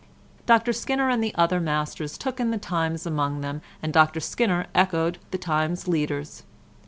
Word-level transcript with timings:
Dr 0.47 0.73
Skinner 0.73 1.09
and 1.11 1.23
the 1.23 1.31
other 1.35 1.59
masters 1.59 2.17
took 2.17 2.39
in 2.39 2.49
the 2.49 2.57
Times 2.57 3.05
among 3.05 3.41
them, 3.41 3.61
and 3.83 3.93
Dr 3.93 4.19
Skinner 4.19 4.65
echoed 4.73 5.19
the 5.29 5.37
Times' 5.37 5.87
leaders. 5.87 6.41